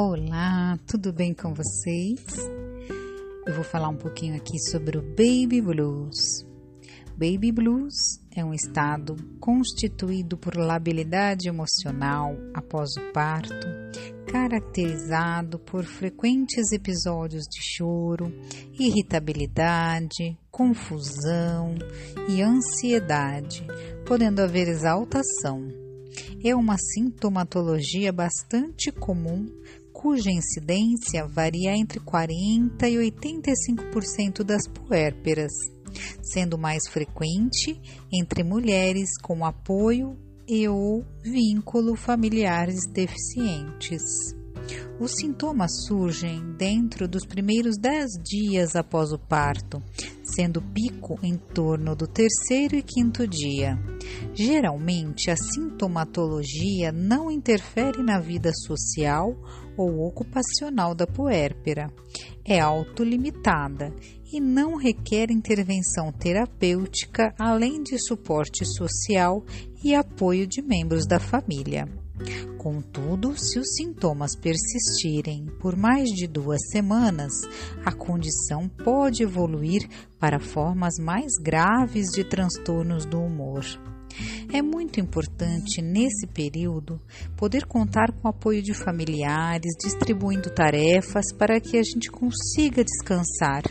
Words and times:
Olá, 0.00 0.78
tudo 0.86 1.12
bem 1.12 1.34
com 1.34 1.52
vocês? 1.52 2.24
Eu 3.44 3.52
vou 3.52 3.64
falar 3.64 3.88
um 3.88 3.96
pouquinho 3.96 4.36
aqui 4.36 4.56
sobre 4.70 4.96
o 4.96 5.02
Baby 5.02 5.60
Blues. 5.60 6.46
Baby 7.16 7.50
Blues 7.50 8.20
é 8.30 8.44
um 8.44 8.54
estado 8.54 9.16
constituído 9.40 10.38
por 10.38 10.56
labilidade 10.56 11.48
emocional 11.48 12.36
após 12.54 12.90
o 12.96 13.12
parto, 13.12 13.66
caracterizado 14.30 15.58
por 15.58 15.82
frequentes 15.82 16.70
episódios 16.70 17.42
de 17.48 17.60
choro, 17.60 18.32
irritabilidade, 18.78 20.38
confusão 20.48 21.74
e 22.28 22.40
ansiedade, 22.40 23.66
podendo 24.06 24.42
haver 24.42 24.68
exaltação. 24.68 25.66
É 26.44 26.54
uma 26.54 26.76
sintomatologia 26.78 28.12
bastante 28.12 28.92
comum 28.92 29.46
cuja 29.98 30.30
incidência 30.30 31.26
varia 31.26 31.76
entre 31.76 31.98
40% 31.98 32.84
e 32.84 33.10
85% 33.10 34.44
das 34.44 34.68
puérperas, 34.68 35.50
sendo 36.22 36.56
mais 36.56 36.88
frequente 36.88 37.80
entre 38.12 38.44
mulheres 38.44 39.08
com 39.20 39.44
apoio 39.44 40.16
e 40.46 40.68
ou 40.68 41.04
vínculo 41.20 41.96
familiares 41.96 42.86
deficientes. 42.92 44.02
Os 45.00 45.16
sintomas 45.16 45.84
surgem 45.86 46.52
dentro 46.56 47.08
dos 47.08 47.26
primeiros 47.26 47.76
10 47.76 48.22
dias 48.22 48.76
após 48.76 49.12
o 49.12 49.18
parto, 49.18 49.82
sendo 50.38 50.62
pico 50.62 51.18
em 51.20 51.36
torno 51.36 51.96
do 51.96 52.06
terceiro 52.06 52.76
e 52.76 52.82
quinto 52.82 53.26
dia. 53.26 53.76
Geralmente, 54.32 55.32
a 55.32 55.36
sintomatologia 55.36 56.92
não 56.92 57.28
interfere 57.28 58.04
na 58.04 58.20
vida 58.20 58.52
social 58.54 59.34
ou 59.76 60.06
ocupacional 60.06 60.94
da 60.94 61.08
puérpera. 61.08 61.92
É 62.44 62.60
autolimitada 62.60 63.92
e 64.32 64.40
não 64.40 64.76
requer 64.76 65.28
intervenção 65.28 66.12
terapêutica, 66.12 67.34
além 67.36 67.82
de 67.82 67.98
suporte 67.98 68.64
social 68.64 69.44
e 69.82 69.92
apoio 69.92 70.46
de 70.46 70.62
membros 70.62 71.04
da 71.04 71.18
família. 71.18 71.88
Contudo, 72.56 73.34
se 73.38 73.58
os 73.58 73.74
sintomas 73.76 74.34
persistirem 74.34 75.46
por 75.60 75.76
mais 75.76 76.10
de 76.10 76.26
duas 76.26 76.60
semanas, 76.70 77.32
a 77.84 77.92
condição 77.92 78.68
pode 78.68 79.22
evoluir 79.22 79.88
para 80.18 80.40
formas 80.40 80.94
mais 80.98 81.32
graves 81.40 82.08
de 82.08 82.24
transtornos 82.24 83.04
do 83.04 83.20
humor. 83.20 83.64
É 84.52 84.62
muito 84.62 84.98
importante 84.98 85.82
nesse 85.82 86.26
período 86.26 87.00
poder 87.36 87.66
contar 87.66 88.12
com 88.12 88.26
o 88.26 88.30
apoio 88.30 88.62
de 88.62 88.74
familiares, 88.74 89.74
distribuindo 89.80 90.50
tarefas 90.50 91.32
para 91.36 91.60
que 91.60 91.76
a 91.76 91.82
gente 91.82 92.10
consiga 92.10 92.82
descansar. 92.82 93.62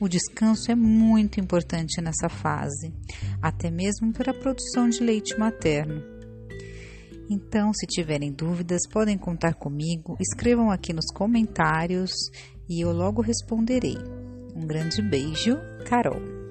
O 0.00 0.08
descanso 0.08 0.70
é 0.70 0.74
muito 0.74 1.38
importante 1.38 2.00
nessa 2.00 2.28
fase, 2.28 2.92
até 3.40 3.70
mesmo 3.70 4.12
para 4.12 4.32
a 4.32 4.38
produção 4.38 4.88
de 4.88 5.00
leite 5.00 5.38
materno. 5.38 6.11
Então, 7.32 7.72
se 7.72 7.86
tiverem 7.86 8.30
dúvidas, 8.30 8.82
podem 8.92 9.16
contar 9.16 9.54
comigo, 9.54 10.18
escrevam 10.20 10.70
aqui 10.70 10.92
nos 10.92 11.06
comentários 11.14 12.10
e 12.68 12.82
eu 12.82 12.92
logo 12.92 13.22
responderei. 13.22 13.96
Um 14.54 14.66
grande 14.66 15.00
beijo, 15.00 15.56
Carol. 15.88 16.41